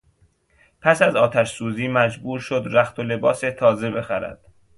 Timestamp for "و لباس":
2.99-3.39